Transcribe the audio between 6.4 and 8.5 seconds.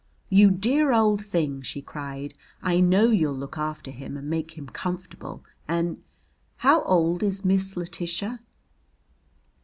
how old is Miss Letitia?"